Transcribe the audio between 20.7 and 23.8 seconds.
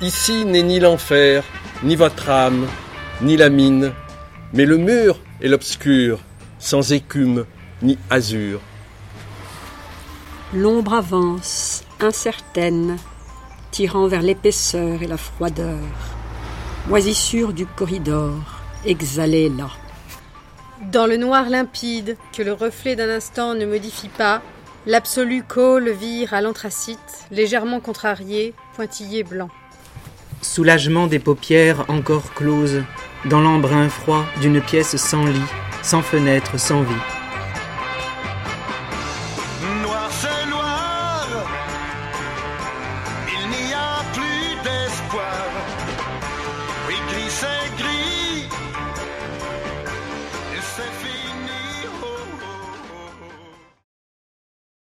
Dans le noir limpide, que le reflet d'un instant ne